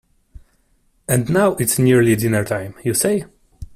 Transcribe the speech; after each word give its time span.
And 1.07 1.29
now 1.29 1.51
it's 1.57 1.77
nearly 1.77 2.15
dinner-time, 2.15 2.73
you 2.83 2.95
say? 2.95 3.25